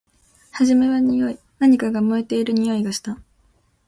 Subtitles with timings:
[0.53, 1.37] はじめはにおい。
[1.59, 3.19] 何かが燃えているにおいがした。